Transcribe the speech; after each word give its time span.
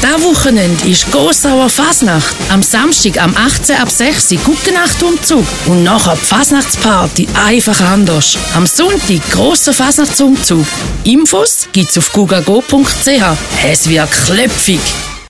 Da 0.00 0.22
Wochenende 0.22 0.88
ist 0.88 1.10
Gossauer 1.10 1.68
Fasnacht. 1.68 2.36
Am 2.50 2.62
Samstag, 2.62 3.20
am 3.20 3.34
18. 3.36 3.76
ab 3.76 3.90
6. 3.90 4.32
Uhr 4.32 4.38
Guggenachtumzug 4.44 5.44
Und 5.66 5.82
nachher 5.82 6.14
die 6.14 6.24
Fasnachtsparty 6.24 7.28
einfach 7.44 7.80
anders. 7.80 8.38
Am 8.54 8.66
Sonntag 8.66 9.28
grosser 9.30 9.72
Fasnachtsumzug. 9.72 10.66
Infos 11.02 11.68
gibt's 11.72 11.98
auf 11.98 12.12
gugago.ch. 12.12 13.08
Es 13.64 13.88
wird 13.88 14.10
klöpfig. 14.24 14.80